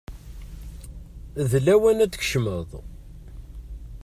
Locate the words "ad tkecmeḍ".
2.03-2.69